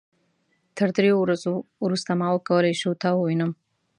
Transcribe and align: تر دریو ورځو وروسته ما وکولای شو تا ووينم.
تر 0.77 0.87
دریو 0.95 1.15
ورځو 1.23 1.53
وروسته 1.85 2.11
ما 2.19 2.27
وکولای 2.33 2.73
شو 2.81 2.91
تا 3.01 3.09
ووينم. 3.15 3.51